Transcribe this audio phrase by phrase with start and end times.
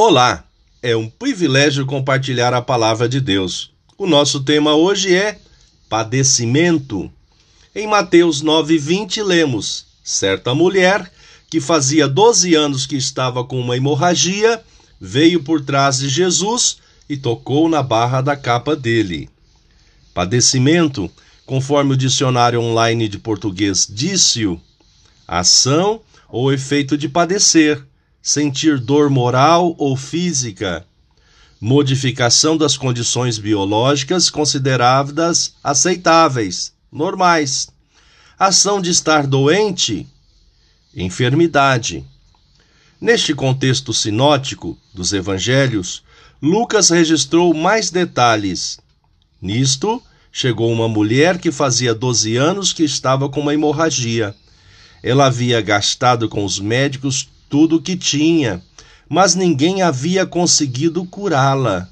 [0.00, 0.44] Olá,
[0.80, 3.72] é um privilégio compartilhar a palavra de Deus.
[3.98, 5.40] O nosso tema hoje é
[5.88, 7.10] padecimento.
[7.74, 11.10] Em Mateus 9:20 lemos: Certa mulher
[11.50, 14.62] que fazia 12 anos que estava com uma hemorragia
[15.00, 16.76] veio por trás de Jesus
[17.08, 19.28] e tocou na barra da capa dele.
[20.14, 21.10] Padecimento,
[21.44, 24.60] conforme o dicionário online de português disse-o,
[25.26, 27.84] ação ou efeito de padecer
[28.22, 30.86] sentir dor moral ou física,
[31.60, 37.68] modificação das condições biológicas consideradas aceitáveis, normais,
[38.38, 40.06] ação de estar doente,
[40.94, 42.04] enfermidade.
[43.00, 46.02] Neste contexto sinótico dos evangelhos,
[46.40, 48.78] Lucas registrou mais detalhes.
[49.40, 54.34] Nisto, chegou uma mulher que fazia 12 anos que estava com uma hemorragia.
[55.02, 58.62] Ela havia gastado com os médicos tudo o que tinha,
[59.08, 61.88] mas ninguém havia conseguido curá-la.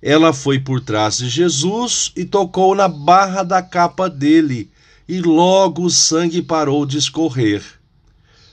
[0.00, 4.70] Ela foi por trás de Jesus e tocou na barra da capa dele,
[5.08, 7.62] e logo o sangue parou de escorrer.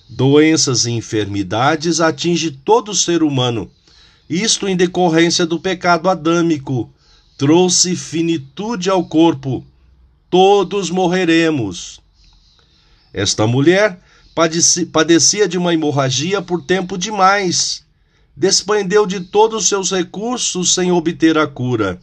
[0.07, 3.69] Doenças e enfermidades atingem todo ser humano.
[4.29, 6.91] Isto em decorrência do pecado adâmico.
[7.37, 9.65] Trouxe finitude ao corpo.
[10.29, 11.99] Todos morreremos.
[13.13, 13.99] Esta mulher
[14.91, 17.83] padecia de uma hemorragia por tempo demais.
[18.35, 21.99] Despendeu de todos os seus recursos sem obter a cura.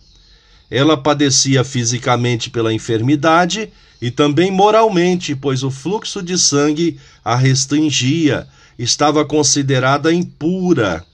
[0.70, 3.70] Ela padecia fisicamente pela enfermidade
[4.02, 8.46] e também moralmente, pois o fluxo de sangue a restringia,
[8.78, 11.04] estava considerada impura.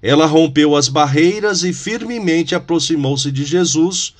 [0.00, 4.14] Ela rompeu as barreiras e firmemente aproximou-se de Jesus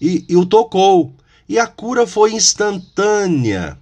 [0.00, 1.14] e, e o tocou,
[1.48, 3.78] e a cura foi instantânea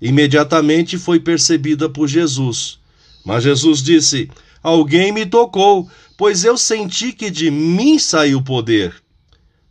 [0.00, 2.78] imediatamente foi percebida por Jesus.
[3.24, 4.30] Mas Jesus disse:
[4.62, 8.94] Alguém me tocou, pois eu senti que de mim saiu poder.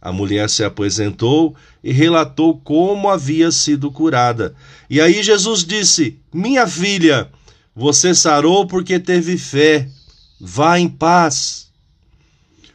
[0.01, 4.55] A mulher se apresentou e relatou como havia sido curada.
[4.89, 7.29] E aí Jesus disse: Minha filha,
[7.75, 9.89] você sarou porque teve fé.
[10.39, 11.69] Vá em paz.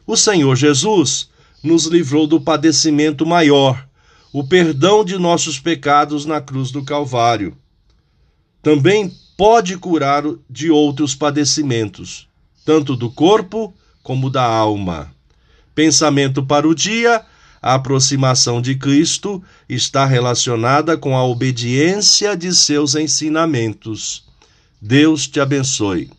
[0.07, 1.31] O Senhor Jesus
[1.63, 3.89] nos livrou do padecimento maior
[4.35, 7.57] o perdão de nossos pecados na cruz do Calvário.
[8.61, 12.27] Também pode curar de outros padecimentos,
[12.65, 13.73] tanto do corpo
[14.03, 15.15] como da alma.
[15.73, 17.25] Pensamento para o dia:
[17.63, 24.25] a aproximação de Cristo está relacionada com a obediência de seus ensinamentos.
[24.83, 26.11] Deus te abençoe.